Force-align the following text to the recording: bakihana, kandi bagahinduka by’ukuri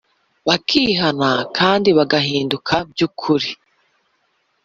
bakihana, 0.47 1.31
kandi 1.57 1.89
bagahinduka 1.97 2.75
by’ukuri 2.89 3.49